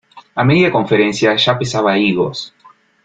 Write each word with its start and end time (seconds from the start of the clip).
A 0.35 0.43
media 0.43 0.71
conferencia 0.71 1.35
ya 1.35 1.59
pesaba 1.59 1.95
higos. 1.95 2.55